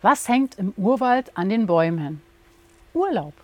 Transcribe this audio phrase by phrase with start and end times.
[0.00, 2.22] Was hängt im Urwald an den Bäumen?
[2.94, 3.34] Urlaub.